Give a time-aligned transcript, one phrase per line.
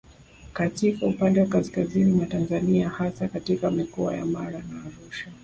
[0.53, 5.31] Katika upande wa kaskazini mwa Tanzania hasa katika Mikoa ya Mara na Arusha